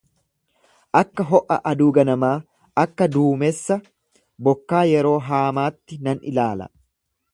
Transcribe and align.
Akka 0.99 1.25
ho'a 1.31 1.57
aduu 1.71 1.89
ganamaa, 1.97 2.31
akka 2.85 3.09
duumessa 3.17 3.77
bokkaa 4.49 4.81
yeroo 4.95 5.17
haamaatti 5.29 6.01
nan 6.09 6.25
ilaala. 6.33 6.71